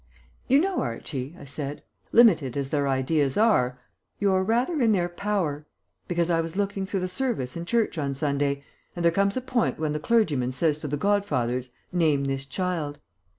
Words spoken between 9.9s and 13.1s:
the clergyman says to the godfathers, 'Name this child.'